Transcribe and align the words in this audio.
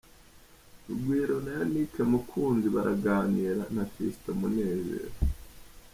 Rugwiro 0.87 1.35
na 1.43 1.51
Yannick 1.57 1.93
Mukunzi 2.11 2.67
baraganira 2.75 3.63
na 3.75 3.83
Fiston 3.91 4.35
Munezero. 4.39 5.15